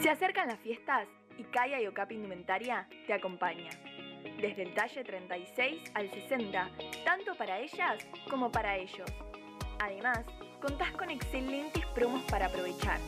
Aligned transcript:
Se 0.00 0.10
acercan 0.10 0.46
las 0.46 0.60
fiestas 0.60 1.08
y 1.38 1.42
Kaya 1.42 1.80
y 1.80 1.86
Okapi 1.88 2.14
Indumentaria 2.14 2.88
te 3.08 3.12
acompaña. 3.12 3.70
Desde 4.40 4.62
el 4.62 4.72
talle 4.72 5.02
36 5.02 5.90
al 5.94 6.08
60, 6.08 6.70
tanto 7.04 7.34
para 7.34 7.58
ellas 7.58 8.06
como 8.30 8.52
para 8.52 8.76
ellos. 8.76 9.10
Además, 9.80 10.24
contás 10.62 10.92
con 10.92 11.10
excelentes 11.10 11.84
promos 11.86 12.22
para 12.30 12.46
aprovechar. 12.46 13.00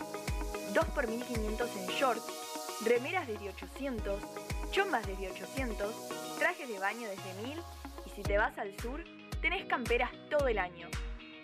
2 0.74 0.84
por 0.86 1.06
1500 1.06 1.76
en 1.76 1.86
shorts, 1.94 2.82
remeras 2.84 3.28
desde 3.28 3.50
800, 3.50 4.72
chombas 4.72 5.06
desde 5.06 5.30
800, 5.30 6.38
trajes 6.40 6.68
de 6.68 6.78
baño 6.80 7.08
desde 7.08 7.42
1000 7.46 7.58
y 8.06 8.10
si 8.10 8.22
te 8.22 8.36
vas 8.36 8.58
al 8.58 8.76
sur, 8.80 9.04
tenés 9.40 9.64
camperas 9.66 10.10
todo 10.28 10.48
el 10.48 10.58
año. 10.58 10.88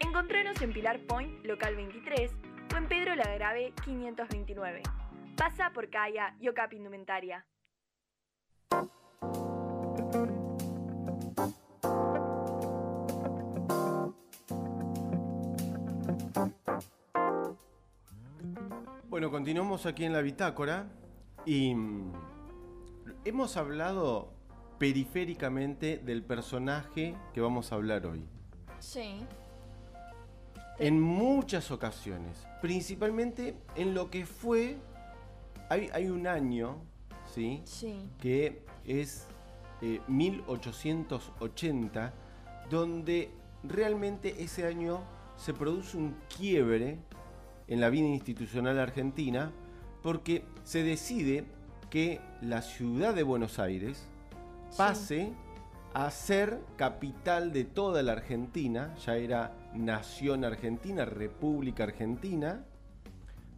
Encontranos 0.00 0.60
en 0.60 0.72
Pilar 0.72 0.98
Point, 1.06 1.44
local 1.44 1.76
23 1.76 2.32
o 2.74 2.76
en 2.76 2.88
Pedro 2.88 3.14
la 3.14 3.32
Grave 3.32 3.72
529. 3.84 4.82
Pasa 5.36 5.70
por 5.74 5.90
Kaya 5.90 6.34
y 6.40 6.48
Okapi 6.48 6.76
Indumentaria. 6.76 7.46
Bueno, 19.08 19.30
continuamos 19.30 19.84
aquí 19.84 20.04
en 20.04 20.14
la 20.14 20.22
bitácora 20.22 20.88
y 21.44 21.74
mm, 21.74 22.12
hemos 23.26 23.56
hablado 23.58 24.32
periféricamente 24.78 25.98
del 25.98 26.22
personaje 26.22 27.14
que 27.34 27.40
vamos 27.42 27.72
a 27.72 27.74
hablar 27.74 28.06
hoy. 28.06 28.26
Sí. 28.78 29.18
En 30.78 31.00
muchas 31.00 31.70
ocasiones, 31.70 32.46
principalmente 32.60 33.56
en 33.74 33.94
lo 33.94 34.10
que 34.10 34.26
fue, 34.26 34.76
hay, 35.68 35.90
hay 35.92 36.08
un 36.08 36.26
año, 36.26 36.78
¿sí? 37.32 37.62
Sí. 37.64 38.08
que 38.20 38.62
es 38.84 39.26
eh, 39.82 40.00
1880, 40.08 42.12
donde 42.70 43.30
realmente 43.62 44.42
ese 44.42 44.66
año 44.66 45.00
se 45.36 45.52
produce 45.52 45.96
un 45.96 46.16
quiebre 46.34 46.98
en 47.68 47.80
la 47.80 47.90
vida 47.90 48.06
institucional 48.06 48.78
argentina, 48.78 49.52
porque 50.02 50.44
se 50.64 50.82
decide 50.82 51.44
que 51.90 52.20
la 52.40 52.62
ciudad 52.62 53.14
de 53.14 53.22
Buenos 53.22 53.58
Aires 53.58 54.06
pase 54.76 55.32
a 55.94 56.10
ser 56.10 56.60
capital 56.76 57.52
de 57.52 57.64
toda 57.64 58.02
la 58.02 58.12
Argentina, 58.12 58.94
ya 59.04 59.16
era 59.16 59.52
nación 59.74 60.44
argentina, 60.44 61.04
república 61.04 61.84
argentina, 61.84 62.64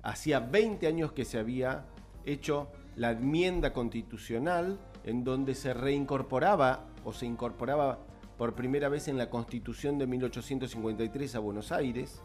hacía 0.02 0.40
20 0.40 0.86
años 0.86 1.12
que 1.12 1.24
se 1.24 1.38
había 1.38 1.84
hecho 2.32 2.68
la 2.96 3.12
enmienda 3.12 3.72
constitucional 3.72 4.78
en 5.04 5.24
donde 5.24 5.54
se 5.54 5.72
reincorporaba 5.72 6.86
o 7.04 7.12
se 7.12 7.26
incorporaba 7.26 7.98
por 8.36 8.54
primera 8.54 8.88
vez 8.88 9.08
en 9.08 9.18
la 9.18 9.30
constitución 9.30 9.98
de 9.98 10.06
1853 10.06 11.34
a 11.34 11.38
Buenos 11.38 11.72
Aires. 11.72 12.20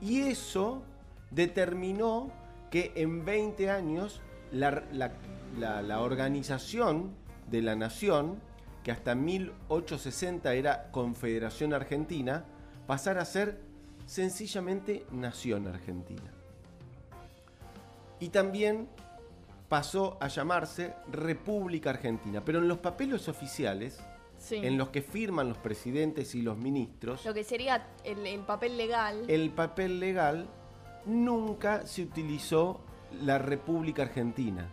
Y 0.00 0.20
eso 0.20 0.82
determinó 1.30 2.30
que 2.70 2.92
en 2.96 3.24
20 3.24 3.70
años 3.70 4.20
la, 4.52 6.00
organización 6.00 7.12
de 7.50 7.62
la 7.62 7.76
nación, 7.76 8.40
que 8.82 8.92
hasta 8.92 9.14
1860 9.14 10.54
era 10.54 10.90
Confederación 10.90 11.72
Argentina, 11.72 12.44
pasara 12.86 13.22
a 13.22 13.24
ser 13.24 13.60
sencillamente 14.06 15.04
Nación 15.12 15.66
Argentina. 15.66 16.32
Y 18.20 18.30
también 18.30 18.88
pasó 19.68 20.16
a 20.20 20.28
llamarse 20.28 20.94
República 21.12 21.90
Argentina, 21.90 22.42
pero 22.44 22.58
en 22.58 22.68
los 22.68 22.78
papeles 22.78 23.28
oficiales, 23.28 24.00
Sí. 24.38 24.54
en 24.56 24.78
los 24.78 24.90
que 24.90 25.02
firman 25.02 25.48
los 25.48 25.58
presidentes 25.58 26.34
y 26.36 26.42
los 26.42 26.56
ministros, 26.56 27.24
Lo 27.24 27.34
que 27.34 27.42
sería 27.42 27.88
el, 28.04 28.24
el 28.24 28.40
papel 28.40 28.76
legal. 28.76 29.24
el 29.28 29.50
papel 29.50 29.98
legal 29.98 30.46
nunca 31.06 31.84
se 31.86 32.02
utilizó 32.02 32.80
la 33.22 33.38
República 33.38 34.02
Argentina. 34.02 34.68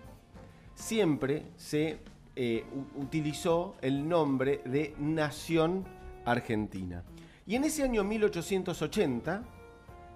Siempre 0.76 1.48
se 1.58 2.00
eh, 2.36 2.66
utilizó 2.96 3.76
el 3.82 4.08
nombre 4.08 4.62
de 4.66 4.94
Nación 5.00 5.86
Argentina. 6.26 7.02
Y 7.48 7.56
en 7.56 7.64
ese 7.64 7.84
año 7.84 8.04
1880, 8.04 9.42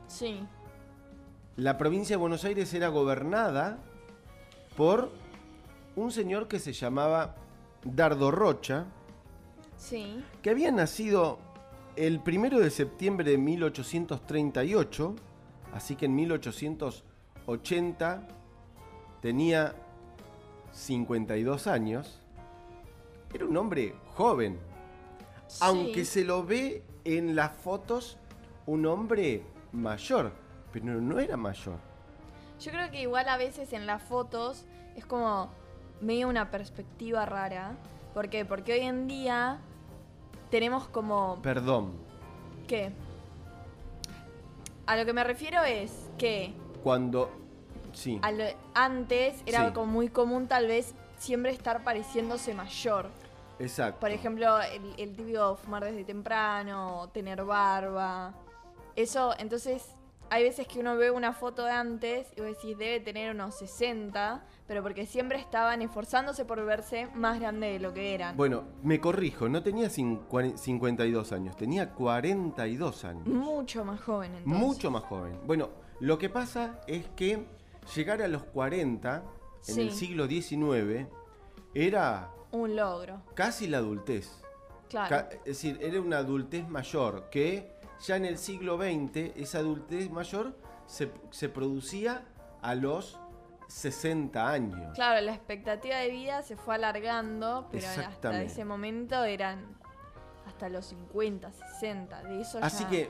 Sí. 0.07 0.39
la 1.55 1.77
provincia 1.77 2.15
de 2.15 2.19
Buenos 2.19 2.43
Aires 2.45 2.73
era 2.73 2.89
gobernada 2.89 3.79
por 4.75 5.11
un 5.95 6.11
señor 6.11 6.47
que 6.47 6.59
se 6.59 6.73
llamaba 6.73 7.35
Dardo 7.83 8.31
Rocha, 8.31 8.85
Sí. 9.77 10.23
que 10.41 10.49
había 10.49 10.71
nacido 10.71 11.39
el 11.95 12.19
primero 12.19 12.59
de 12.59 12.69
septiembre 12.69 13.31
de 13.31 13.37
1838, 13.37 15.15
así 15.73 15.95
que 15.95 16.05
en 16.05 16.15
1880 16.15 18.27
tenía 19.21 19.75
52 20.71 21.67
años. 21.67 22.21
Era 23.33 23.45
un 23.45 23.57
hombre 23.57 23.95
joven, 24.15 24.59
aunque 25.61 26.05
se 26.05 26.23
lo 26.23 26.43
ve 26.45 26.83
en 27.03 27.35
las 27.35 27.51
fotos 27.53 28.17
un 28.65 28.85
hombre 28.85 29.43
mayor, 29.71 30.31
pero 30.71 30.85
no 31.01 31.19
era 31.19 31.37
mayor. 31.37 31.77
Yo 32.59 32.71
creo 32.71 32.91
que 32.91 33.01
igual 33.01 33.27
a 33.29 33.37
veces 33.37 33.71
en 33.73 33.85
las 33.85 34.01
fotos 34.03 34.65
es 34.95 35.05
como 35.05 35.49
medio 36.01 36.27
una 36.27 36.51
perspectiva 36.51 37.25
rara. 37.25 37.73
¿Por 38.13 38.29
qué? 38.29 38.43
Porque 38.45 38.73
hoy 38.73 38.79
en 38.81 39.07
día 39.07 39.59
tenemos 40.51 40.87
como... 40.87 41.39
Perdón, 41.41 41.93
¿Qué? 42.67 42.91
A 44.85 44.95
lo 44.97 45.05
que 45.05 45.13
me 45.13 45.23
refiero 45.23 45.63
es 45.63 46.09
que 46.17 46.53
cuando... 46.83 47.31
Sí, 47.93 48.19
lo- 48.21 48.43
antes 48.75 49.41
era 49.45 49.67
Sí. 49.67 49.73
como 49.73 49.91
muy 49.91 50.09
común 50.09 50.47
tal 50.47 50.67
vez 50.67 50.93
siempre 51.17 51.51
estar 51.51 51.83
pareciéndose 51.83 52.53
mayor. 52.53 53.07
exacto. 53.59 53.99
Por 53.99 54.11
ejemplo, 54.11 54.59
el, 54.61 54.93
el 54.97 55.15
típico 55.15 55.55
fumar 55.57 55.83
desde 55.83 56.03
temprano, 56.05 57.09
tener 57.13 57.43
barba. 57.43 58.33
Eso, 58.95 59.33
entonces, 59.39 59.83
hay 60.29 60.43
veces 60.43 60.67
que 60.67 60.79
uno 60.79 60.95
ve 60.95 61.11
una 61.11 61.33
foto 61.33 61.65
de 61.65 61.71
antes 61.71 62.27
y 62.37 62.41
vos 62.41 62.49
decís, 62.49 62.77
debe 62.77 62.99
tener 62.99 63.33
unos 63.33 63.55
60, 63.57 64.45
pero 64.67 64.83
porque 64.83 65.05
siempre 65.05 65.39
estaban 65.39 65.81
esforzándose 65.81 66.45
por 66.45 66.63
verse 66.65 67.07
más 67.15 67.39
grande 67.39 67.67
de 67.67 67.79
lo 67.79 67.93
que 67.93 68.13
eran. 68.13 68.37
Bueno, 68.37 68.63
me 68.83 68.99
corrijo, 68.99 69.49
no 69.49 69.63
tenía 69.63 69.87
cincu- 69.87 70.55
52 70.55 71.31
años, 71.31 71.55
tenía 71.55 71.89
42 71.93 73.05
años. 73.05 73.27
Mucho 73.27 73.83
más 73.85 73.99
joven 74.01 74.35
entonces. 74.35 74.61
Mucho 74.61 74.91
más 74.91 75.03
joven. 75.03 75.39
Bueno, 75.45 75.69
lo 75.99 76.17
que 76.17 76.29
pasa 76.29 76.79
es 76.87 77.07
que 77.15 77.45
llegar 77.95 78.21
a 78.21 78.27
los 78.27 78.43
40 78.43 79.23
en 79.67 79.73
Sí. 79.75 79.81
el 79.81 79.91
siglo 79.91 80.27
XIX 80.27 81.07
era 81.73 82.31
Un 82.51 82.75
logro. 82.75 83.21
casi 83.33 83.67
la 83.67 83.77
adultez. 83.77 84.29
Claro. 84.89 85.09
Ca- 85.09 85.29
es 85.39 85.43
decir, 85.45 85.77
era 85.81 86.01
una 86.01 86.17
adultez 86.17 86.67
mayor 86.67 87.29
que 87.29 87.78
ya 88.01 88.15
en 88.15 88.25
el 88.25 88.37
siglo 88.37 88.77
XX 88.77 89.35
esa 89.35 89.59
adultez 89.59 90.09
mayor 90.09 90.55
se, 90.85 91.11
se 91.31 91.49
producía 91.49 92.23
a 92.61 92.75
los 92.75 93.19
60 93.67 94.49
años. 94.49 94.95
Claro, 94.95 95.21
la 95.21 95.33
expectativa 95.33 95.97
de 95.97 96.09
vida 96.09 96.41
se 96.41 96.55
fue 96.55 96.75
alargando, 96.75 97.67
pero 97.71 97.87
hasta 97.87 98.41
ese 98.41 98.65
momento 98.65 99.23
eran 99.23 99.77
hasta 100.47 100.69
los 100.69 100.87
50, 100.87 101.51
60. 101.51 102.23
De 102.23 102.41
eso 102.41 102.59
Así 102.61 102.83
ya- 102.85 102.89
que, 102.89 103.09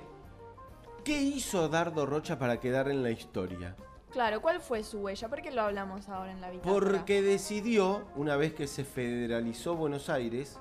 ¿qué 1.05 1.21
hizo 1.21 1.69
Dardo 1.69 2.05
Rocha 2.05 2.37
para 2.37 2.59
quedar 2.59 2.89
en 2.89 3.01
la 3.03 3.11
historia? 3.11 3.75
Claro, 4.11 4.41
¿cuál 4.41 4.59
fue 4.59 4.83
su 4.83 4.99
huella? 4.99 5.29
¿Por 5.29 5.41
qué 5.41 5.51
lo 5.51 5.61
hablamos 5.61 6.09
ahora 6.09 6.31
en 6.31 6.41
la 6.41 6.49
vida? 6.49 6.63
Porque 6.63 7.21
decidió, 7.21 8.07
una 8.15 8.35
vez 8.35 8.53
que 8.53 8.67
se 8.67 8.83
federalizó 8.83 9.75
Buenos 9.75 10.09
Aires, 10.09 10.59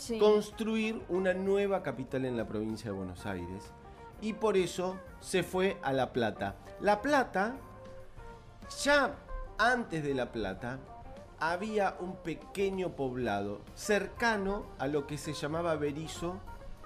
Sí. 0.00 0.18
construir 0.18 1.02
una 1.10 1.34
nueva 1.34 1.82
capital 1.82 2.24
en 2.24 2.36
la 2.36 2.46
provincia 2.46 2.90
de 2.90 2.96
Buenos 2.96 3.26
Aires. 3.26 3.70
Y 4.22 4.32
por 4.32 4.56
eso 4.56 4.96
se 5.20 5.42
fue 5.42 5.76
a 5.82 5.92
La 5.92 6.12
Plata. 6.14 6.54
La 6.80 7.02
Plata, 7.02 7.56
ya 8.82 9.14
antes 9.58 10.02
de 10.02 10.14
La 10.14 10.32
Plata, 10.32 10.78
había 11.38 11.96
un 12.00 12.16
pequeño 12.16 12.90
poblado 12.96 13.60
cercano 13.74 14.64
a 14.78 14.86
lo 14.86 15.06
que 15.06 15.18
se 15.18 15.32
llamaba 15.34 15.74
Berizo 15.76 16.38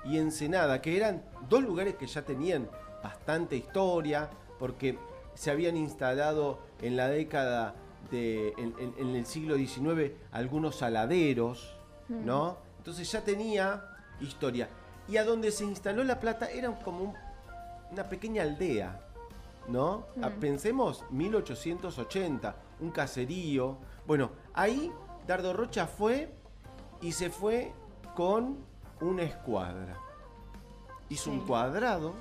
y 0.05 0.19
Ensenada, 0.19 0.81
que 0.83 0.97
eran 0.97 1.23
dos 1.49 1.63
lugares 1.63 1.95
que 1.95 2.07
ya 2.07 2.23
tenían 2.25 2.69
bastante 3.03 3.57
historia, 3.57 4.29
porque 4.59 4.99
se 5.35 5.51
habían 5.51 5.77
instalado 5.77 6.59
en 6.83 6.97
la 6.97 7.09
década 7.09 7.75
de, 8.11 8.49
en, 8.59 8.75
en- 8.79 8.95
en 8.99 9.17
el 9.17 9.27
siglo 9.27 9.57
XIX 9.57 10.13
algunos 10.33 10.77
saladeros, 10.77 11.77
¿no? 12.09 12.59
Entonces 12.85 13.11
ya 13.11 13.23
tenía 13.23 13.83
historia. 14.21 14.69
Y 15.09 15.17
a 15.17 15.25
donde 15.25 15.51
se 15.51 15.65
instaló 15.65 16.05
La 16.05 16.21
Plata 16.21 16.51
era 16.51 16.71
como 16.83 17.05
un- 17.05 17.15
una 17.91 18.05
pequeña 18.05 18.43
aldea, 18.43 19.01
¿no? 19.69 20.05
Ah, 20.23 20.29
Pensemos 20.39 21.03
1880, 21.11 22.55
un 22.81 22.91
caserío. 22.91 23.79
Bueno, 24.07 24.33
ahí 24.53 24.93
Dardo 25.27 25.55
Rocha 25.55 25.87
fue 25.87 26.31
y 27.01 27.13
se 27.13 27.31
fue 27.31 27.73
con 28.15 28.59
una 29.01 29.23
escuadra. 29.23 29.97
Hizo 31.09 31.31
un 31.31 31.41
cuadrado 31.47 32.13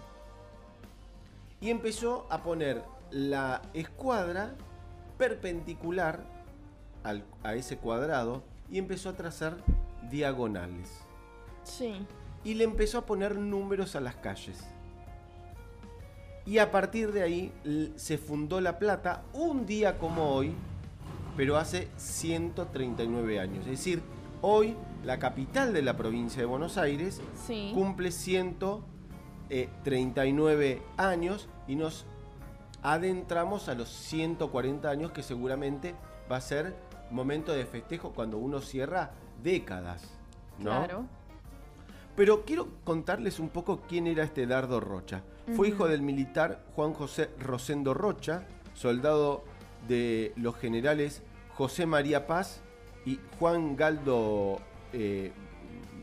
y 1.60 1.70
empezó 1.72 2.26
a 2.30 2.42
poner 2.42 2.84
la 3.12 3.62
escuadra 3.74 4.56
perpendicular 5.18 6.24
al- 7.04 7.26
a 7.44 7.54
ese 7.56 7.78
cuadrado 7.78 8.44
y 8.70 8.78
empezó 8.78 9.10
a 9.10 9.14
trazar 9.14 9.58
diagonales. 10.10 10.90
Sí. 11.64 12.06
Y 12.44 12.56
le 12.56 12.64
empezó 12.66 12.98
a 13.00 13.06
poner 13.06 13.38
números 13.38 13.96
a 13.96 14.02
las 14.02 14.16
calles. 14.16 14.60
Y 16.46 16.58
a 16.58 16.72
partir 16.72 17.14
de 17.14 17.24
ahí 17.24 17.54
se 17.96 18.18
fundó 18.18 18.60
La 18.60 18.78
Plata 18.80 19.24
un 19.34 19.66
día 19.66 19.98
como 19.98 20.34
hoy, 20.36 20.54
pero 21.38 21.56
hace 21.58 21.88
139 21.98 23.40
años. 23.40 23.60
Es 23.66 23.72
decir, 23.72 24.02
hoy 24.42 24.76
la 25.06 25.20
capital 25.20 25.72
de 25.74 25.82
la 25.82 25.96
provincia 25.96 26.40
de 26.42 26.46
Buenos 26.46 26.78
Aires 26.78 27.22
Sí. 27.48 27.72
cumple 27.74 28.12
139 28.12 30.82
años 30.98 31.48
y 31.68 31.76
nos 31.76 32.06
adentramos 32.82 33.70
a 33.70 33.76
los 33.76 33.88
140 33.90 34.90
años 34.90 35.12
que 35.12 35.24
seguramente 35.24 35.96
va 36.30 36.36
a 36.38 36.42
ser 36.42 36.76
momento 37.10 37.54
de 37.54 37.66
festejo 37.66 38.12
cuando 38.12 38.38
uno 38.38 38.60
cierra 38.60 39.12
décadas. 39.44 40.04
¿no? 40.60 40.86
Claro. 40.86 41.06
Pero 42.16 42.46
quiero 42.46 42.70
contarles 42.84 43.40
un 43.40 43.50
poco 43.50 43.82
quién 43.88 44.08
era 44.08 44.24
este 44.24 44.46
Dardo 44.46 44.80
Rocha. 44.80 45.24
Fue 45.56 45.68
hijo 45.68 45.88
del 45.88 46.02
militar 46.02 46.64
Juan 46.76 46.94
José 46.94 47.30
Rosendo 47.40 47.94
Rocha, 47.94 48.46
soldado 48.74 49.44
de 49.88 50.32
los 50.38 50.56
generales 50.56 51.22
José 51.56 51.86
María 51.86 52.28
Paz 52.28 52.62
y 53.06 53.20
Juan 53.40 53.76
Galdo 53.76 54.60
eh, 54.94 55.32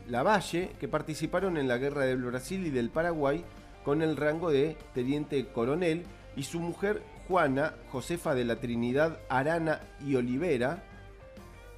Lavalle, 0.07 0.71
que 0.79 0.87
participaron 0.87 1.57
en 1.57 1.67
la 1.67 1.77
guerra 1.77 2.05
del 2.05 2.23
Brasil 2.23 2.67
y 2.67 2.69
del 2.69 2.89
Paraguay 2.89 3.43
con 3.83 4.01
el 4.01 4.15
rango 4.15 4.51
de 4.51 4.77
teniente 4.93 5.47
coronel, 5.47 6.05
y 6.35 6.43
su 6.43 6.59
mujer 6.59 7.01
Juana 7.27 7.75
Josefa 7.91 8.35
de 8.35 8.45
la 8.45 8.57
Trinidad 8.57 9.19
Arana 9.27 9.81
y 10.05 10.15
Olivera, 10.15 10.83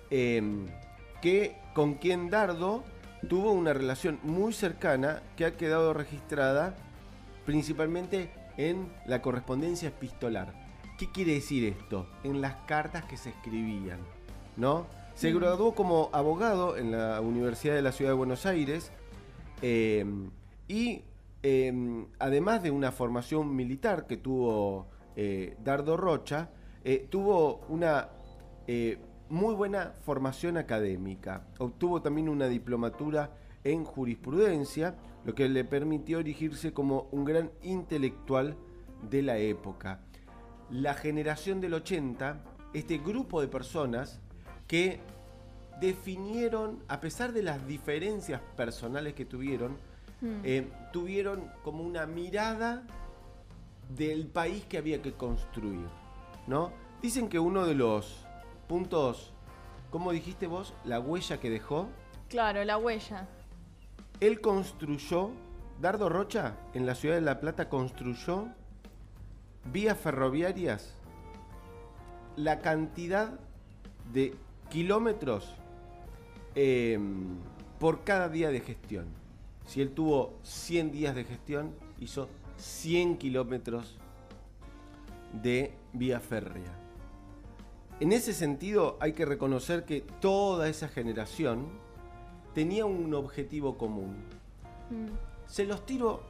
em, 0.10 0.68
que 1.24 1.56
con 1.74 1.94
quien 1.94 2.30
Dardo 2.30 2.84
tuvo 3.30 3.54
una 3.54 3.72
relación 3.72 4.20
muy 4.24 4.52
cercana 4.52 5.24
que 5.38 5.46
ha 5.46 5.56
quedado 5.56 5.94
registrada 5.94 6.76
principalmente 7.46 8.30
en 8.58 8.92
la 9.06 9.22
correspondencia 9.22 9.88
epistolar. 9.88 10.54
¿Qué 10.98 11.10
quiere 11.14 11.36
decir 11.36 11.64
esto? 11.64 12.10
En 12.26 12.42
las 12.42 12.56
cartas 12.66 13.06
que 13.06 13.16
se 13.16 13.30
escribían, 13.30 14.00
¿no? 14.58 14.86
Se 15.16 15.32
graduó 15.32 15.74
como 15.74 16.10
abogado 16.12 16.76
en 16.76 16.92
la 16.92 17.22
Universidad 17.22 17.76
de 17.76 17.84
la 17.84 17.94
Ciudad 17.94 18.12
de 18.12 18.18
Buenos 18.18 18.46
Aires 18.46 18.92
eh, 19.62 20.04
y 20.68 21.04
eh, 21.42 22.06
además 22.20 22.64
de 22.64 22.72
una 22.72 22.92
formación 22.92 23.56
militar 23.56 24.08
que 24.08 24.18
tuvo 24.18 24.88
eh, 25.16 25.56
Dardo 25.64 25.96
Rocha, 25.96 26.50
eh, 26.84 27.08
tuvo 27.10 27.62
una 27.70 28.10
eh, 28.68 29.00
muy 29.34 29.56
buena 29.56 29.94
formación 30.06 30.58
académica. 30.58 31.48
Obtuvo 31.58 32.04
también 32.04 32.30
una 32.30 32.48
diplomatura 32.48 33.32
en 33.64 33.84
jurisprudencia, 33.84 34.96
lo 35.26 35.34
que 35.34 35.50
le 35.50 35.64
permitió 35.66 36.20
erigirse 36.20 36.72
como 36.72 37.08
un 37.12 37.26
gran 37.26 37.50
intelectual 37.64 38.56
de 39.10 39.24
la 39.24 39.38
época. 39.40 40.02
La 40.70 40.94
generación 40.94 41.62
del 41.62 41.74
80, 41.74 42.44
este 42.76 43.00
grupo 43.00 43.42
de 43.42 43.48
personas 43.48 44.20
que 44.68 45.00
definieron, 45.82 46.84
a 46.88 47.00
pesar 47.02 47.34
de 47.34 47.42
las 47.42 47.66
diferencias 47.68 48.40
personales 48.56 49.14
que 49.16 49.26
tuvieron, 49.26 49.78
Mm. 50.22 50.40
eh, 50.44 50.68
tuvieron 50.94 51.52
como 51.64 51.84
una 51.84 52.06
mirada 52.06 52.84
del 53.98 54.28
país 54.28 54.64
que 54.66 54.78
había 54.78 55.02
que 55.02 55.14
construir, 55.14 55.88
¿no? 56.48 56.72
Dicen 57.02 57.28
que 57.28 57.40
uno 57.40 57.66
de 57.66 57.76
los 57.76 58.26
puntos, 58.68 59.34
¿cómo 59.92 60.12
dijiste 60.12 60.48
vos? 60.48 60.74
La 60.84 61.00
huella 61.00 61.40
que 61.40 61.50
dejó. 61.50 61.88
Claro, 62.30 62.64
la 62.64 62.78
huella. 62.78 63.28
Él 64.20 64.42
construyó, 64.42 65.32
Dardo 65.82 66.10
Rocha, 66.10 66.56
en 66.74 66.86
la 66.86 66.96
ciudad 66.96 67.16
de 67.16 67.22
La 67.22 67.40
Plata, 67.40 67.70
construyó 67.70 68.48
vías 69.72 69.98
ferroviarias, 69.98 70.96
la 72.36 72.62
cantidad 72.62 73.40
de 74.12 74.36
kilómetros 74.70 75.54
eh, 76.56 77.00
por 77.80 78.04
cada 78.04 78.30
día 78.30 78.50
de 78.50 78.62
gestión. 78.62 79.06
Si 79.66 79.82
él 79.82 79.92
tuvo 79.92 80.38
100 80.44 80.92
días 80.92 81.16
de 81.16 81.24
gestión, 81.24 81.74
hizo 82.00 82.28
100 82.58 83.18
kilómetros 83.18 83.98
de 85.32 85.74
vía 85.94 86.20
férrea. 86.20 86.83
En 88.04 88.12
ese 88.12 88.34
sentido, 88.34 88.98
hay 89.00 89.14
que 89.14 89.24
reconocer 89.24 89.86
que 89.86 90.02
toda 90.02 90.68
esa 90.68 90.90
generación 90.90 91.70
tenía 92.54 92.86
un 92.86 93.14
objetivo 93.14 93.78
común. 93.78 94.18
Mm. 94.90 95.08
Se 95.48 95.64
los 95.64 95.86
tiro 95.86 96.22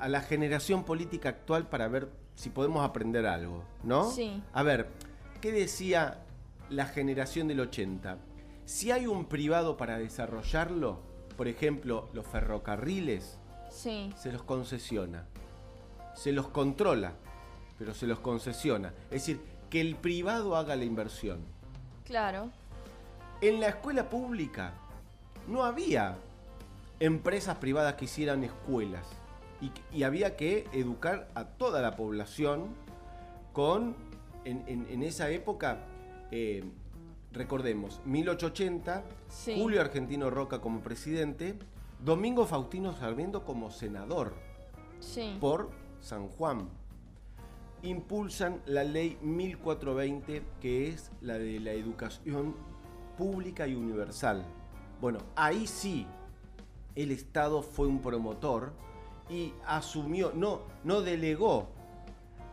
a 0.00 0.08
la 0.08 0.22
generación 0.22 0.84
política 0.84 1.28
actual 1.28 1.68
para 1.68 1.86
ver 1.88 2.08
si 2.34 2.48
podemos 2.48 2.82
aprender 2.82 3.26
algo, 3.26 3.62
¿no? 3.84 4.10
Sí. 4.10 4.42
A 4.54 4.62
ver, 4.62 4.88
¿qué 5.42 5.52
decía 5.52 6.24
la 6.70 6.86
generación 6.86 7.46
del 7.48 7.60
80? 7.60 8.16
Si 8.64 8.90
hay 8.90 9.06
un 9.06 9.26
privado 9.26 9.76
para 9.76 9.98
desarrollarlo, 9.98 11.00
por 11.36 11.46
ejemplo, 11.46 12.08
los 12.14 12.26
ferrocarriles, 12.26 13.38
Sí. 13.68 14.14
se 14.16 14.32
los 14.32 14.44
concesiona. 14.44 15.26
Se 16.14 16.32
los 16.32 16.48
controla, 16.48 17.12
pero 17.78 17.92
se 17.92 18.06
los 18.06 18.20
concesiona. 18.20 18.94
Es 19.10 19.26
decir, 19.26 19.49
que 19.70 19.80
el 19.80 19.96
privado 19.96 20.56
haga 20.56 20.76
la 20.76 20.84
inversión. 20.84 21.40
Claro. 22.04 22.50
En 23.40 23.60
la 23.60 23.68
escuela 23.68 24.10
pública 24.10 24.74
no 25.48 25.64
había 25.64 26.16
empresas 26.98 27.56
privadas 27.56 27.94
que 27.94 28.04
hicieran 28.04 28.44
escuelas 28.44 29.06
y, 29.60 29.70
y 29.96 30.02
había 30.02 30.36
que 30.36 30.66
educar 30.72 31.28
a 31.34 31.44
toda 31.44 31.80
la 31.80 31.96
población 31.96 32.66
con, 33.52 33.94
en, 34.44 34.64
en- 34.66 34.86
en 34.90 35.02
esa 35.02 35.30
época, 35.30 35.78
eh, 36.30 36.64
recordemos, 37.32 38.00
1880, 38.04 39.04
Sí. 39.28 39.54
Julio 39.56 39.80
Argentino 39.80 40.28
Roca 40.30 40.60
como 40.60 40.80
presidente, 40.80 41.54
Domingo 42.04 42.46
Faustino 42.46 42.92
Sarmiento 42.94 43.44
como 43.44 43.70
senador 43.70 44.34
Sí. 45.00 45.36
por 45.40 45.70
San 46.00 46.28
Juan. 46.28 46.68
Impulsan 47.82 48.60
la 48.66 48.84
ley 48.84 49.16
1420, 49.22 50.42
que 50.60 50.88
es 50.88 51.10
la 51.20 51.38
de 51.38 51.58
la 51.60 51.72
educación 51.72 52.54
pública 53.16 53.66
y 53.66 53.74
universal. 53.74 54.44
Bueno, 55.00 55.18
ahí 55.34 55.66
sí 55.66 56.06
el 56.94 57.10
Estado 57.10 57.62
fue 57.62 57.86
un 57.86 58.02
promotor 58.02 58.72
y 59.30 59.54
asumió, 59.66 60.32
no, 60.34 60.60
no 60.84 61.00
delegó 61.00 61.68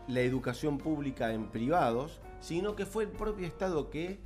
la 0.07 0.21
educación 0.21 0.77
pública 0.77 1.33
en 1.33 1.47
privados, 1.47 2.21
sino 2.39 2.75
que 2.75 2.85
fue 2.85 3.03
el 3.03 3.09
propio 3.09 3.45
Estado 3.47 3.89
que 3.89 4.19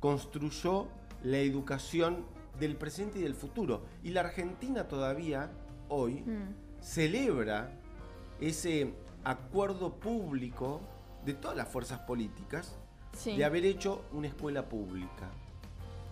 construyó 0.00 0.88
la 1.22 1.38
educación 1.38 2.24
del 2.58 2.74
presente 2.76 3.20
y 3.20 3.22
del 3.22 3.34
futuro. 3.34 3.82
Y 4.02 4.10
la 4.10 4.22
Argentina 4.22 4.88
todavía, 4.88 5.52
hoy, 5.88 6.22
Mm. 6.26 6.54
celebra 6.80 7.70
ese 8.40 8.92
acuerdo 9.28 9.92
público 9.94 10.80
de 11.24 11.34
todas 11.34 11.56
las 11.56 11.68
fuerzas 11.68 12.00
políticas 12.00 12.76
Sí. 13.12 13.36
de 13.36 13.44
haber 13.44 13.64
hecho 13.64 14.04
una 14.12 14.28
escuela 14.28 14.68
pública. 14.68 15.28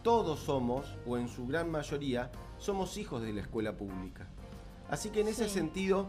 Todos 0.02 0.40
somos, 0.40 0.94
o 1.06 1.16
en 1.16 1.28
su 1.28 1.46
gran 1.46 1.70
mayoría, 1.70 2.30
somos 2.58 2.96
hijos 2.96 3.22
de 3.22 3.32
la 3.32 3.40
escuela 3.40 3.72
pública. 3.72 4.26
Así 4.90 5.10
que 5.10 5.20
en 5.22 5.28
ese 5.28 5.48
sentido, 5.48 6.06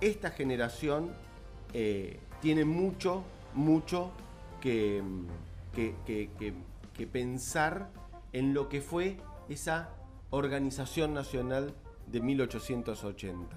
esta 0.00 0.30
generación 0.30 1.12
eh, 1.74 2.18
tiene 2.40 2.64
mucho, 2.64 3.24
mucho 3.54 4.10
que, 4.60 5.02
mm, 5.02 5.26
que- 5.74 5.94
que- 6.06 6.30
que- 6.38 6.54
que 6.94 7.06
pensar 7.06 7.90
en 8.32 8.54
lo 8.54 8.68
que 8.70 8.80
fue 8.80 9.18
esa 9.50 9.90
organización 10.30 11.12
nacional 11.14 11.74
de 12.06 12.20
1880. 12.22 13.56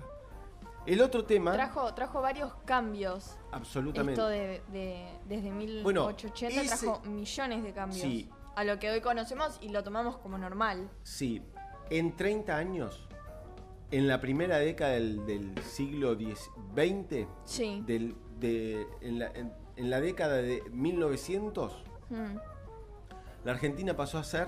El 0.86 1.02
otro 1.02 1.26
tema, 1.26 1.54
Trajo, 1.54 1.94
trajo 1.94 2.22
varios 2.22 2.54
cambios. 2.66 3.38
absolutamente. 3.52 4.14
Esto 4.14 4.28
de, 4.28 4.62
de- 4.72 5.20
desde 5.28 5.52
Bueno, 5.84 6.08
1880 6.08 6.62
ese- 6.62 6.86
trajo 6.86 7.02
millones 7.06 7.64
de 7.64 7.72
cambios. 7.74 8.02
Sí. 8.02 8.30
A 8.56 8.64
lo 8.64 8.80
que 8.80 8.90
hoy 8.90 9.00
conocemos 9.02 9.58
y 9.62 9.70
lo 9.70 9.84
tomamos 9.84 10.18
como 10.18 10.38
normal. 10.38 10.90
Sí, 11.04 11.42
en 11.90 12.16
30 12.16 12.58
años, 12.58 13.08
en 13.92 14.08
la 14.08 14.20
primera 14.20 14.58
década 14.58 14.94
del, 14.94 15.26
del 15.26 15.58
siglo 15.64 16.16
XX, 16.16 17.28
Sí. 17.46 17.84
del- 17.86 18.16
de- 18.40 18.88
en, 19.02 19.20
la, 19.20 19.28
en- 19.28 19.54
en 19.76 19.90
la 19.90 20.02
década 20.02 20.38
de 20.38 20.64
1900, 20.72 21.84
Mm, 22.10 22.36
La 23.46 23.54
Argentina 23.54 23.96
pasó 23.96 24.18
a 24.18 24.24
ser 24.26 24.48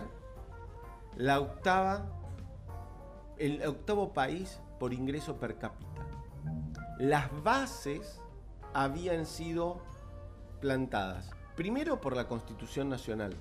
la 1.15 1.39
octava, 1.39 2.05
el 3.37 3.65
octavo 3.65 4.11
país 4.13 4.59
por 4.79 4.93
ingreso 4.93 5.37
per 5.37 5.57
cápita. 5.57 5.89
Las 6.99 7.29
bases 7.43 8.21
habían 8.73 9.25
sido 9.25 9.81
plantadas, 10.61 11.29
primero 11.55 11.99
por 11.99 12.15
la 12.15 12.27
Constitución 12.27 12.89
Nacional 12.89 13.35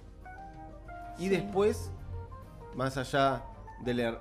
y 1.19 1.25
Sí. 1.25 1.29
después, 1.29 1.91
más 2.75 2.97
allá 2.97 3.45
de 3.81 3.95
la, 3.95 4.19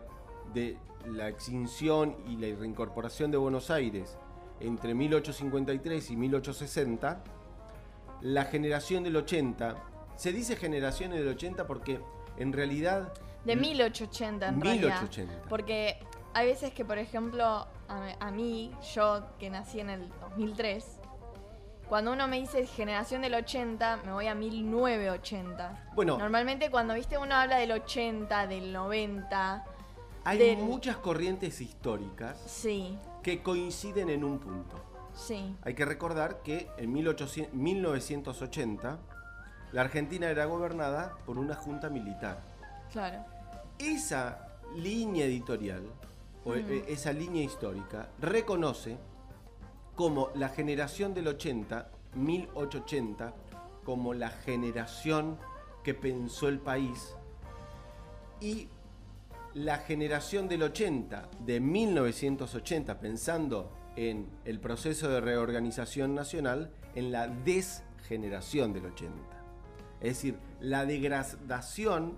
de 0.53 0.77
la 1.05 1.29
extinción 1.29 2.15
y 2.27 2.35
la 2.37 2.55
reincorporación 2.57 3.31
de 3.31 3.37
Buenos 3.37 3.71
Aires 3.71 4.17
entre 4.59 4.93
1853 4.93 6.11
y 6.11 6.15
1860, 6.15 7.23
la 8.21 8.45
generación 8.45 9.03
del 9.03 9.15
80, 9.15 9.75
se 10.15 10.31
dice 10.31 10.55
generación 10.55 11.11
del 11.11 11.27
80 11.27 11.65
porque 11.65 11.99
en 12.37 12.53
realidad 12.53 13.11
De 13.43 13.55
1880 13.55 14.47
en 14.49 14.61
realidad. 14.61 15.01
1880. 15.01 15.49
Porque 15.49 15.97
hay 16.33 16.45
veces 16.45 16.71
que, 16.73 16.85
por 16.85 16.99
ejemplo, 16.99 17.65
a, 18.19 18.31
mí, 18.31 18.71
yo 18.93 19.23
que 19.37 19.49
nací 19.49 19.79
en 19.79 19.89
el 19.89 20.09
2003, 20.21 20.99
cuando 21.89 22.13
uno 22.13 22.27
me 22.27 22.39
dice 22.39 22.65
generación 22.65 23.21
del 23.21 23.33
80, 23.33 23.99
me 24.05 24.13
voy 24.13 24.27
a 24.27 24.35
1980. 24.35 25.89
Bueno. 25.93 26.17
Normalmente 26.17 26.71
cuando, 26.71 26.93
viste, 26.93 27.17
uno 27.17 27.35
habla 27.35 27.57
del 27.57 27.71
80, 27.73 28.47
del 28.47 28.71
90, 28.71 29.65
hay 30.23 30.37
del- 30.37 30.57
muchas 30.59 30.97
corrientes 30.97 31.59
históricas 31.59 32.37
sí, 32.45 32.97
que 33.23 33.43
coinciden 33.43 34.09
en 34.09 34.23
un 34.23 34.39
punto. 34.39 34.77
sí, 35.13 35.55
Hay 35.63 35.73
que 35.73 35.83
recordar 35.83 36.41
que 36.43 36.69
en 36.77 36.93
1800 36.93 37.53
1980 37.53 38.99
la 39.73 39.81
Argentina 39.81 40.29
era 40.29 40.45
gobernada 40.45 41.13
por 41.25 41.37
una 41.37 41.55
junta 41.55 41.89
militar. 41.89 42.41
claro. 42.91 43.25
Esa 43.79 44.47
línea 44.75 45.25
editorial, 45.25 45.83
o 46.45 46.51
Mm. 46.51 46.71
eh, 46.71 46.85
esa 46.87 47.13
línea 47.13 47.43
histórica, 47.43 48.09
reconoce 48.19 48.97
como 49.95 50.29
la 50.35 50.49
generación 50.49 51.13
del 51.13 51.27
80, 51.27 51.89
1880, 52.15 53.33
como 53.83 54.13
la 54.13 54.29
generación 54.29 55.37
que 55.83 55.93
pensó 55.93 56.47
el 56.47 56.59
país 56.59 57.15
y 58.39 58.67
la 59.53 59.77
generación 59.79 60.47
del 60.47 60.63
80, 60.63 61.29
de 61.45 61.59
1980, 61.59 62.99
pensando 62.99 63.71
en 63.95 64.29
el 64.45 64.59
proceso 64.59 65.09
de 65.09 65.19
reorganización 65.19 66.15
nacional, 66.15 66.71
en 66.95 67.11
la 67.11 67.27
desgeneración 67.27 68.73
del 68.73 68.85
80. 68.85 69.13
Es 69.99 70.15
decir, 70.15 70.37
la 70.61 70.85
degradación 70.85 72.13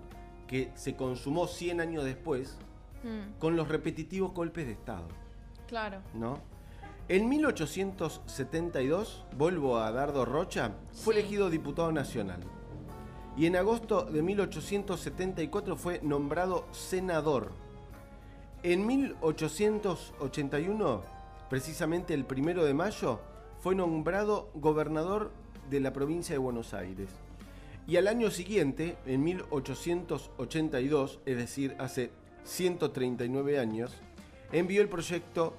que 0.46 0.70
se 0.74 0.94
consumó 0.94 1.46
100 1.48 1.80
años 1.80 2.04
después 2.04 2.56
Mm, 3.04 3.38
con 3.38 3.54
los 3.54 3.68
repetitivos 3.68 4.32
golpes 4.32 4.66
de 4.66 4.72
Estado. 4.72 5.06
claro. 5.68 6.00
¿no? 6.14 6.38
En 7.08 7.28
1872, 7.28 9.24
vuelvo 9.36 9.78
a 9.78 9.92
Dardo 9.92 10.24
Rocha, 10.24 10.72
fue 10.92 11.14
Sí. 11.14 11.20
elegido 11.20 11.50
diputado 11.50 11.92
nacional. 11.92 12.40
Y 13.36 13.46
en 13.46 13.56
agosto 13.56 14.04
de 14.04 14.22
1874 14.22 15.76
fue 15.76 16.00
nombrado 16.02 16.66
senador. 16.72 17.50
En 18.62 18.86
1881, 18.86 21.02
precisamente 21.50 22.14
el 22.14 22.24
primero 22.24 22.64
de 22.64 22.72
mayo, 22.74 23.20
fue 23.60 23.74
nombrado 23.74 24.48
gobernador 24.54 25.30
de 25.70 25.80
la 25.80 25.92
provincia 25.92 26.34
de 26.34 26.38
Buenos 26.38 26.72
Aires. 26.74 27.08
Y 27.86 27.96
al 27.96 28.08
año 28.08 28.30
siguiente, 28.30 28.96
en 29.04 29.22
1882, 29.24 31.20
es 31.26 31.36
decir, 31.36 31.76
hace 31.78 32.10
139 32.44 33.58
años, 33.58 33.92
envió 34.52 34.82
el 34.82 34.88
proyecto 34.88 35.54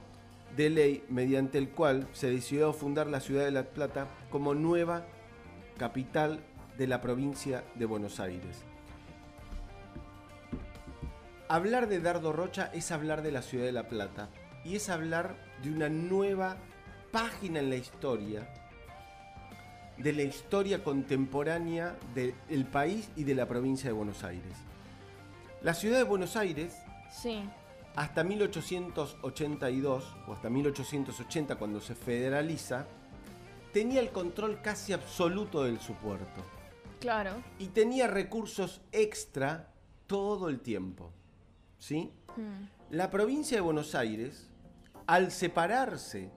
de 0.55 0.69
ley 0.69 1.03
mediante 1.09 1.57
el 1.57 1.69
cual 1.69 2.07
se 2.13 2.29
decidió 2.29 2.71
fundar 2.73 3.07
la 3.07 3.19
ciudad 3.19 3.43
de 3.45 3.51
La 3.51 3.63
Plata 3.63 4.07
como 4.29 4.53
nueva 4.53 5.05
capital 5.77 6.39
de 6.77 6.87
la 6.87 7.01
provincia 7.01 7.63
de 7.75 7.85
Buenos 7.85 8.19
Aires. 8.19 8.63
Hablar 11.47 11.87
de 11.87 11.99
Dardo 11.99 12.33
Rocha 12.33 12.71
es 12.73 12.91
hablar 12.91 13.21
de 13.21 13.31
la 13.31 13.41
ciudad 13.41 13.65
de 13.65 13.71
La 13.71 13.87
Plata 13.87 14.29
y 14.63 14.75
es 14.75 14.89
hablar 14.89 15.35
de 15.61 15.69
una 15.69 15.89
nueva 15.89 16.57
página 17.11 17.59
en 17.59 17.69
la 17.69 17.75
historia, 17.75 18.47
de 19.97 20.11
la 20.11 20.23
historia 20.23 20.83
contemporánea 20.83 21.95
del 22.13 22.65
país 22.65 23.09
y 23.15 23.23
de 23.23 23.35
la 23.35 23.47
provincia 23.47 23.89
de 23.89 23.93
Buenos 23.93 24.23
Aires. 24.23 24.64
La 25.61 25.73
ciudad 25.73 25.97
de 25.97 26.03
Buenos 26.03 26.35
Aires 26.35 26.75
Sí, 27.11 27.43
hasta 27.95 28.23
1882 28.23 30.15
o 30.27 30.33
hasta 30.33 30.49
1880 30.49 31.55
cuando 31.55 31.79
se 31.79 31.95
federaliza, 31.95 32.87
tenía 33.71 34.01
el 34.01 34.09
control 34.09 34.61
casi 34.61 34.91
absoluto 34.93 35.63
del 35.63 35.79
su 35.79 35.93
puerto 35.93 36.43
claro. 36.99 37.41
y 37.57 37.67
tenía 37.67 38.07
recursos 38.07 38.81
extra 38.91 39.71
todo 40.07 40.49
el 40.49 40.59
tiempo. 40.59 41.11
¿Sí? 41.77 42.11
Mm, 42.35 42.93
La 42.95 43.09
provincia 43.09 43.57
de 43.57 43.61
Buenos 43.61 43.95
Aires, 43.95 44.49
al 45.07 45.31
separarse 45.31 46.31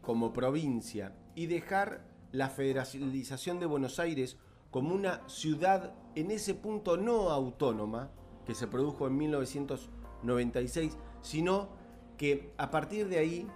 como 0.00 0.32
provincia 0.32 1.14
y 1.34 1.46
dejar 1.46 2.04
la 2.32 2.48
federalización 2.48 3.60
de 3.60 3.66
Buenos 3.66 3.98
Aires 3.98 4.36
como 4.70 4.94
una 4.94 5.28
ciudad 5.28 5.92
en 6.14 6.30
ese 6.30 6.54
punto 6.54 6.96
no 6.96 7.30
autónoma, 7.30 8.10
que 8.46 8.54
se 8.54 8.66
produjo 8.66 9.06
en 9.06 9.16
1996, 9.16 10.96
sino 11.22 11.68
que 12.16 12.52
a 12.58 12.70
partir 12.70 13.08
de 13.08 13.18
ahí 13.18 13.46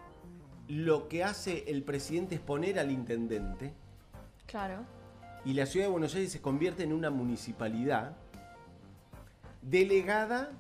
lo 0.69 1.09
que 1.09 1.23
hace 1.25 1.64
el 1.69 1.83
presidente 1.83 2.35
es 2.37 2.40
poner 2.40 2.78
al 2.78 2.90
intendente 2.90 3.75
claro. 4.47 4.85
y 5.45 5.52
la 5.55 5.66
ciudad 5.66 5.87
de 5.87 5.93
Buenos 5.93 6.14
Aires 6.14 6.33
se 6.33 6.40
convierte 6.40 6.83
en 6.83 6.93
una 6.93 7.11
municipalidad 7.11 8.16
delegada, 9.62 10.50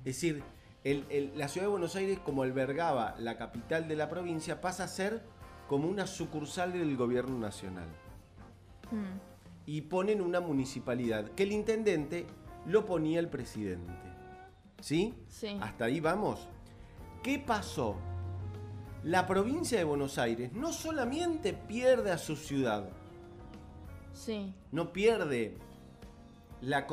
es 0.00 0.04
decir, 0.16 0.42
el- 0.84 1.04
el- 1.10 1.32
la 1.36 1.48
ciudad 1.48 1.66
de 1.66 1.70
Buenos 1.72 1.94
Aires 1.96 2.18
como 2.20 2.42
albergaba 2.42 3.14
la 3.18 3.36
capital 3.36 3.86
de 3.88 3.96
la 3.96 4.08
provincia 4.08 4.60
pasa 4.60 4.84
a 4.84 4.88
ser 4.88 5.22
como 5.68 5.88
una 5.88 6.06
sucursal 6.06 6.72
del 6.72 6.96
gobierno 6.96 7.38
nacional 7.38 7.88
Mm, 8.90 9.18
y 9.66 9.82
ponen 9.82 10.20
una 10.20 10.40
municipalidad 10.40 11.30
que 11.32 11.44
el 11.44 11.52
intendente 11.52 12.26
lo 12.66 12.86
ponía 12.86 13.20
el 13.20 13.28
presidente. 13.28 13.92
¿Sí? 14.80 15.14
Sí. 15.28 15.58
Hasta 15.60 15.86
ahí 15.86 16.00
vamos. 16.00 16.48
¿Qué 17.22 17.38
pasó? 17.38 17.96
La 19.02 19.26
provincia 19.26 19.78
de 19.78 19.84
Buenos 19.84 20.18
Aires 20.18 20.52
no 20.52 20.72
solamente 20.72 21.54
pierde 21.54 22.10
a 22.10 22.18
su 22.18 22.36
ciudad, 22.36 22.88
sí, 24.12 24.52
no 24.72 24.92
pierde 24.92 25.56
la, 26.60 26.86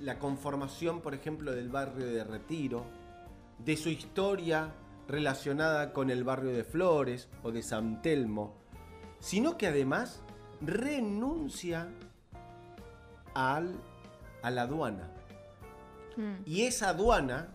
la 0.00 0.18
conformación, 0.18 1.00
por 1.00 1.14
ejemplo, 1.14 1.52
del 1.52 1.70
barrio 1.70 2.06
de 2.06 2.24
Retiro, 2.24 2.84
de 3.58 3.76
su 3.76 3.88
historia 3.88 4.74
relacionada 5.08 5.92
con 5.92 6.10
el 6.10 6.24
barrio 6.24 6.50
de 6.50 6.64
Flores 6.64 7.28
o 7.42 7.52
de 7.52 7.62
San 7.62 8.02
Telmo, 8.02 8.54
sino 9.18 9.56
que 9.56 9.68
además 9.68 10.22
renuncia 10.60 11.88
al, 13.34 13.76
a 14.42 14.50
la 14.50 14.62
aduana. 14.62 15.10
mm, 16.16 16.34
Y 16.46 16.62
esa 16.62 16.90
aduana, 16.90 17.48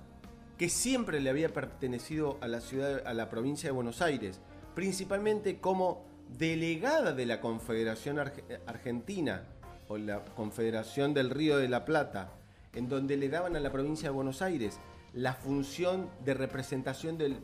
que 0.58 0.70
siempre 0.70 1.20
le 1.20 1.30
había 1.30 1.50
pertenecido 1.50 2.38
a 2.42 2.48
la 2.48 2.62
ciudad, 2.62 3.02
a 3.08 3.14
la 3.14 3.30
provincia 3.30 3.68
de 3.70 3.72
Buenos 3.74 4.02
Aires, 4.02 4.40
principalmente 4.76 5.60
como 5.60 6.06
delegada 6.38 7.14
de 7.14 7.26
la 7.26 7.42
Confederación 7.42 8.18
Arge- 8.18 8.60
Argentina 8.68 9.44
o 9.88 9.98
la 9.98 10.24
Confederación 10.24 11.14
del 11.14 11.30
Río 11.30 11.58
de 11.58 11.68
la 11.68 11.84
Plata, 11.86 12.30
en 12.74 12.88
donde 12.88 13.18
le 13.18 13.28
daban 13.30 13.56
a 13.56 13.60
la 13.60 13.72
provincia 13.72 14.10
de 14.10 14.16
Buenos 14.16 14.42
Aires 14.42 14.80
la 15.14 15.34
función 15.34 16.10
de 16.24 16.34
representación 16.36 17.18
del- 17.18 17.40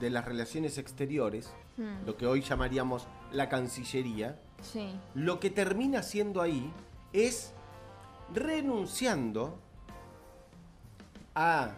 de 0.00 0.08
las 0.10 0.24
relaciones 0.24 0.78
exteriores, 0.78 1.50
mm, 1.76 2.06
lo 2.06 2.16
que 2.16 2.26
hoy 2.26 2.40
llamaríamos 2.42 3.06
la 3.32 3.48
Cancillería, 3.48 4.38
sí, 4.62 4.98
lo 5.14 5.40
que 5.40 5.50
termina 5.50 5.98
haciendo 5.98 6.40
ahí 6.40 6.72
es 7.12 7.52
renunciando 8.34 9.58
a 11.34 11.70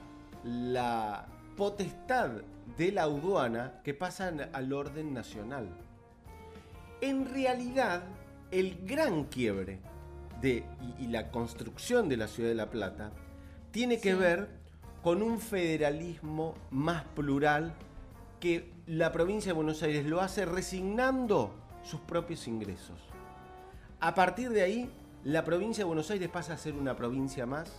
la 0.45 1.27
potestad 1.57 2.31
de 2.77 2.93
la 2.93 3.03
aduana 3.03 3.81
que 3.83 3.95
pasa 3.95 4.33
al 4.53 4.73
orden 4.73 5.13
nacional. 5.13 5.69
En 7.01 7.33
realidad, 7.33 8.03
el 8.51 8.79
gran 8.87 9.25
quiebre 9.25 9.81
de, 10.41 10.65
y, 10.99 11.05
y 11.05 11.09
la 11.09 11.31
construcción 11.31 12.09
de 12.09 12.17
la 12.17 12.29
ciudad 12.29 12.49
de 12.51 12.55
La 12.55 12.71
Plata 12.71 13.11
tiene 13.71 14.01
que 14.01 14.13
Sí. 14.13 14.19
ver 14.19 14.49
con 15.03 15.23
un 15.23 15.41
federalismo 15.41 16.55
más 16.71 17.05
plural 17.05 17.73
que 18.41 18.73
la 18.87 19.11
provincia 19.13 19.51
de 19.51 19.57
Buenos 19.57 19.83
Aires 19.83 20.07
lo 20.07 20.21
hace 20.21 20.45
resignando 20.45 21.55
sus 21.83 22.01
propios 22.01 22.47
ingresos. 22.47 23.01
A 24.01 24.15
partir 24.15 24.51
de 24.51 24.63
ahí, 24.63 24.91
la 25.25 25.45
provincia 25.45 25.83
de 25.83 25.87
Buenos 25.87 26.11
Aires 26.11 26.29
pasa 26.29 26.55
a 26.55 26.59
ser 26.59 26.75
una 26.75 26.97
provincia 26.97 27.45
más 27.47 27.73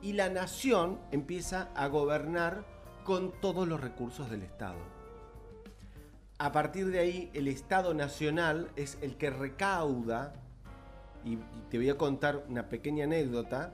y 0.00 0.12
la 0.12 0.28
nación 0.28 0.98
empieza 1.10 1.68
a 1.74 1.88
gobernar 1.88 2.64
con 3.04 3.32
todos 3.40 3.66
los 3.66 3.80
recursos 3.80 4.30
del 4.30 4.42
Estado. 4.42 4.78
A 6.38 6.52
partir 6.52 6.86
de 6.86 7.00
ahí, 7.00 7.30
el 7.34 7.48
Estado 7.48 7.94
Nacional 7.94 8.68
es 8.76 8.96
el 9.02 9.16
que 9.16 9.30
recauda, 9.30 10.34
y 11.24 11.38
te 11.68 11.78
voy 11.78 11.90
a 11.90 11.98
contar 11.98 12.44
una 12.48 12.68
pequeña 12.68 13.04
anécdota, 13.04 13.72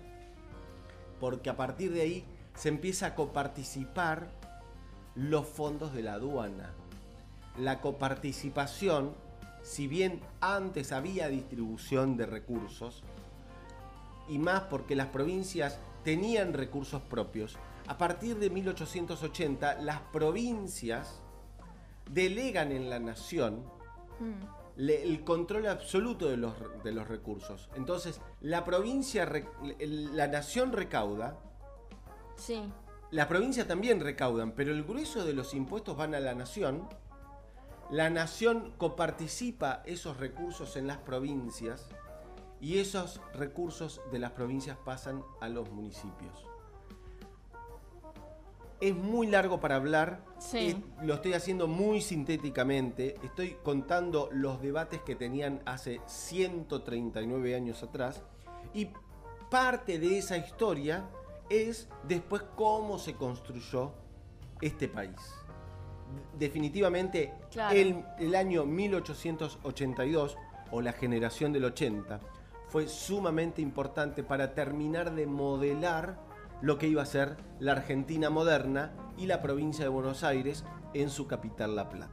porque 1.21 1.51
a 1.51 1.57
partir 1.57 1.93
de 1.93 2.01
ahí 2.01 2.25
se 2.55 2.71
empieza 2.71 3.09
a 3.09 3.15
coparticipar 3.15 4.31
los 5.15 5.47
fondos 5.47 5.93
de 5.93 6.03
la 6.03 6.15
aduana. 6.15 6.73
La 7.59 7.83
coparticipación, 7.83 9.13
si 9.65 9.89
bien 9.89 10.21
antes 10.41 10.93
había 10.93 11.29
distribución 11.29 12.17
de 12.17 12.27
recursos, 12.27 13.03
y 14.29 14.39
más 14.39 14.63
porque 14.65 14.95
las 14.95 15.09
provincias 15.09 15.81
tenían 16.05 16.53
recursos 16.53 17.03
propios, 17.03 17.57
a 17.89 17.99
partir 17.99 18.39
de 18.39 18.51
1880 18.51 19.81
las 19.83 20.01
provincias 20.13 21.21
delegan 22.11 22.71
en 22.73 22.89
la 22.91 22.99
nación 22.99 23.65
Mm. 24.21 24.33
le- 24.77 25.03
el 25.03 25.25
control 25.25 25.67
absoluto 25.67 26.29
de 26.29 26.37
los, 26.37 26.55
de 26.85 26.93
los 26.93 27.09
recursos. 27.09 27.69
Entonces, 27.75 28.21
la 28.41 28.65
provincia, 28.65 29.29
la 29.81 30.27
nación 30.29 30.73
recauda, 30.73 31.37
Sí. 32.37 32.63
la 33.11 33.27
provincia 33.29 33.67
también 33.67 34.01
recaudan, 34.01 34.53
pero 34.53 34.73
el 34.73 34.85
grueso 34.85 35.25
de 35.25 35.33
los 35.33 35.55
impuestos 35.55 35.97
van 35.97 36.15
a 36.15 36.21
la 36.21 36.35
nación. 36.35 36.87
La 37.91 38.11
nación 38.11 38.73
coparticipa 38.79 39.83
esos 39.85 40.17
recursos 40.17 40.77
en 40.77 40.87
las 40.87 40.99
provincias 40.99 41.89
y 42.61 42.79
esos 42.79 43.21
recursos 43.35 44.01
de 44.11 44.19
las 44.19 44.33
provincias 44.33 44.77
pasan 44.85 45.23
a 45.41 45.49
los 45.49 45.71
municipios. 45.71 46.47
Es 48.81 48.95
muy 48.95 49.27
largo 49.29 49.61
para 49.61 49.77
hablar, 49.77 50.25
Sí. 50.39 50.83
lo 51.03 51.15
estoy 51.15 51.35
haciendo 51.35 51.69
muy 51.69 52.01
sintéticamente, 52.01 53.17
estoy 53.23 53.57
contando 53.63 54.29
los 54.33 54.61
debates 54.61 55.01
que 55.03 55.15
tenían 55.15 55.63
hace 55.65 56.01
139 56.07 57.55
años 57.55 57.83
atrás 57.83 58.23
y 58.75 58.89
parte 59.51 59.99
de 59.99 60.19
esa 60.19 60.37
historia 60.37 61.09
es 61.49 61.89
después 62.09 62.43
cómo 62.57 62.99
se 62.99 63.15
construyó 63.15 63.93
este 64.61 64.89
país. 64.89 65.17
Definitivamente 66.39 67.33
Claro. 67.51 67.77
el, 67.77 68.05
el 68.19 68.35
año 68.35 68.65
1882 68.65 70.37
o 70.71 70.81
la 70.81 70.93
generación 70.93 71.53
del 71.53 71.65
80 71.65 72.21
fue 72.69 72.89
sumamente 72.89 73.63
importante 73.63 74.23
para 74.23 74.55
terminar 74.55 75.15
de 75.15 75.27
modelar 75.27 76.19
lo 76.61 76.79
que 76.79 76.89
iba 76.89 77.03
a 77.03 77.07
ser 77.07 77.37
la 77.61 77.73
Argentina 77.73 78.31
moderna 78.31 78.93
y 79.17 79.27
la 79.27 79.43
provincia 79.43 79.85
de 79.85 79.91
Buenos 79.91 80.25
Aires 80.25 80.65
en 80.95 81.11
su 81.11 81.27
capital 81.27 81.77
La 81.77 81.89
Plata. 81.89 82.13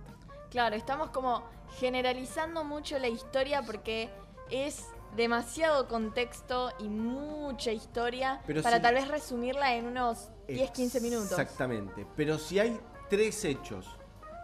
Claro, 0.50 0.76
estamos 0.76 1.10
como 1.12 1.44
generalizando 1.80 2.64
mucho 2.64 3.00
la 3.00 3.08
historia 3.08 3.62
porque 3.64 4.10
es 4.50 4.86
demasiado 5.16 5.88
contexto 5.88 6.72
y 6.80 6.90
mucha 6.90 7.72
historia 7.72 8.42
Pero 8.46 8.62
para 8.62 8.78
si- 8.78 8.82
tal 8.82 8.96
vez 8.96 9.08
resumirla 9.08 9.76
en 9.76 9.86
unos 9.88 10.30
10, 10.48 10.72
15 10.72 11.00
minutos. 11.02 11.32
Exactamente. 11.32 12.06
Pero 12.16 12.38
si 12.38 12.60
hay 12.60 12.80
tres 13.12 13.44
hechos 13.46 13.86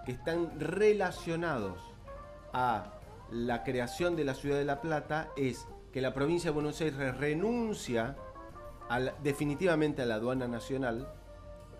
que 0.06 0.12
están 0.12 0.60
relacionados 0.60 1.80
a 2.54 2.94
la 3.32 3.64
creación 3.64 4.16
de 4.18 4.26
la 4.26 4.34
ciudad 4.36 4.58
de 4.58 4.66
La 4.66 4.82
Plata, 4.82 5.30
es 5.38 5.66
que 5.92 6.02
la 6.02 6.14
provincia 6.14 6.52
de 6.52 6.54
Buenos 6.54 6.80
Aires 6.82 7.18
renuncia 7.18 8.16
a 8.90 9.00
la- 9.00 9.14
definitivamente 9.24 10.02
a 10.02 10.06
la 10.06 10.16
aduana 10.16 10.48
nacional, 10.48 11.08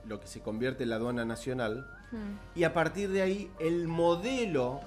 lo 0.06 0.20
que 0.22 0.28
se 0.28 0.40
convierte 0.42 0.84
en 0.84 0.90
la 0.92 0.96
aduana 0.96 1.26
nacional, 1.26 1.86
Hmm. 2.12 2.38
y 2.56 2.64
a 2.64 2.74
partir 2.74 3.10
de 3.12 3.22
ahí 3.22 3.52
el 3.60 3.90
modelo 3.90 4.80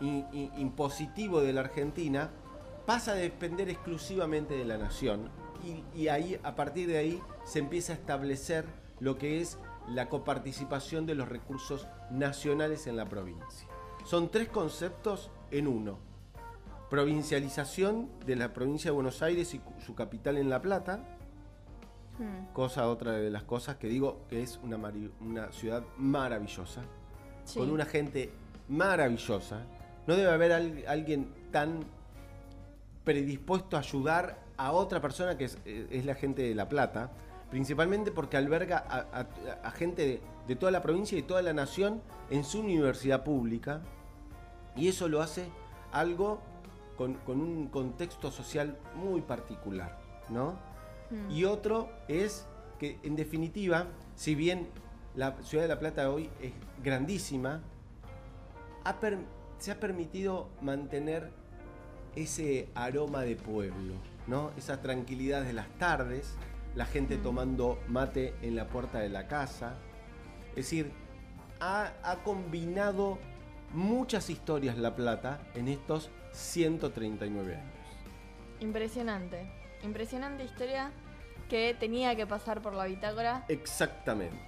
impositivo 0.00 1.40
de 1.40 1.52
la 1.52 1.60
Argentina 1.62 2.30
pasa 2.86 3.12
a 3.12 3.14
depender 3.14 3.68
exclusivamente 3.68 4.54
de 4.54 4.64
la 4.64 4.76
nación 4.78 5.30
y, 5.64 5.84
y 5.98 6.08
ahí 6.08 6.38
a 6.42 6.54
partir 6.56 6.88
de 6.88 6.98
ahí 6.98 7.22
se 7.44 7.58
empieza 7.60 7.92
a 7.92 7.96
establecer 7.96 8.64
lo 9.00 9.18
que 9.18 9.40
es 9.40 9.58
la 9.92 10.08
coparticipación 10.08 11.06
de 11.06 11.14
los 11.14 11.28
recursos 11.28 11.86
nacionales 12.10 12.86
en 12.86 12.96
la 12.96 13.06
provincia. 13.06 13.68
Son 14.04 14.30
tres 14.30 14.48
conceptos 14.48 15.30
en 15.50 15.66
uno. 15.66 15.98
Provincialización 16.90 18.08
de 18.26 18.36
la 18.36 18.52
provincia 18.52 18.90
de 18.90 18.94
Buenos 18.94 19.22
Aires 19.22 19.52
y 19.54 19.60
su 19.84 19.94
capital 19.94 20.36
en 20.38 20.48
La 20.50 20.60
Plata, 20.60 21.00
Hmm. 22.18 22.52
cosa 22.52 22.88
otra 22.88 23.12
de 23.12 23.30
las 23.30 23.44
cosas 23.44 23.76
que 23.76 23.86
digo 23.86 24.22
que 24.28 24.42
es 24.42 24.58
una, 24.64 24.76
una 25.20 25.52
ciudad 25.52 25.84
maravillosa 25.98 26.82
Sí. 27.44 27.60
con 27.60 27.70
una 27.70 27.84
gente 27.84 28.32
maravillosa. 28.68 29.62
No 30.08 30.16
debe 30.16 30.32
haber 30.32 30.52
al- 30.52 30.84
alguien 30.88 31.32
tan 31.52 31.84
predispuesto 33.04 33.76
a 33.76 33.80
ayudar 33.80 34.40
a 34.56 34.72
otra 34.72 35.00
persona 35.00 35.38
que 35.38 35.44
es, 35.44 35.58
eh, 35.64 35.86
es 35.92 36.04
la 36.04 36.14
gente 36.16 36.42
de 36.42 36.56
La 36.56 36.68
Plata, 36.68 37.12
principalmente 37.50 38.10
porque 38.10 38.36
alberga 38.36 38.78
a, 38.88 38.98
a- 39.20 39.66
a 39.68 39.70
gente 39.70 40.06
de, 40.06 40.20
de 40.46 40.56
toda 40.56 40.72
la 40.72 40.82
provincia 40.82 41.16
y 41.18 41.22
toda 41.22 41.42
la 41.42 41.52
nación 41.52 42.02
en 42.30 42.44
su 42.44 42.60
universidad 42.60 43.24
pública, 43.24 43.80
y 44.76 44.88
eso 44.88 45.08
lo 45.08 45.22
hace 45.22 45.48
algo 45.92 46.40
con, 46.96 47.14
con 47.14 47.40
un 47.40 47.68
contexto 47.68 48.30
social 48.30 48.76
muy 48.94 49.22
particular, 49.22 49.98
¿no? 50.28 50.58
Hmm. 51.10 51.30
Y 51.30 51.44
otro 51.44 51.88
es 52.08 52.46
que, 52.78 52.98
en 53.02 53.16
definitiva, 53.16 53.86
si 54.14 54.34
bien 54.34 54.68
la 55.16 55.34
ciudad 55.42 55.64
de 55.64 55.68
La 55.68 55.78
Plata 55.80 56.10
hoy 56.10 56.28
es 56.40 56.52
grandísima, 56.84 57.60
ha 58.84 59.00
per- 59.00 59.18
se 59.58 59.70
ha 59.72 59.80
permitido 59.80 60.48
mantener 60.60 61.30
ese 62.14 62.68
aroma 62.74 63.22
de 63.22 63.36
pueblo, 63.36 63.94
¿no? 64.26 64.50
Esa 64.56 64.80
tranquilidad 64.80 65.42
de 65.42 65.52
las 65.54 65.68
tardes, 65.78 66.34
la 66.74 66.86
gente 66.86 67.16
Mm. 67.18 67.22
tomando 67.22 67.78
mate 67.88 68.34
en 68.42 68.56
la 68.56 68.68
puerta 68.68 68.98
de 68.98 69.08
la 69.08 69.26
casa. 69.26 69.76
Es 70.50 70.56
decir, 70.56 70.92
ha, 71.60 71.92
ha 72.02 72.16
combinado 72.22 73.18
muchas 73.72 74.30
historias 74.30 74.78
La 74.78 74.94
Plata 74.96 75.40
en 75.54 75.68
estos 75.68 76.10
139 76.32 77.56
años. 77.56 77.72
Impresionante. 78.60 79.50
Impresionante 79.82 80.44
historia 80.44 80.90
que 81.48 81.76
tenía 81.78 82.14
que 82.16 82.26
pasar 82.26 82.60
por 82.60 82.74
la 82.74 82.84
bitácora. 82.86 83.44
Exactamente. 83.48 84.47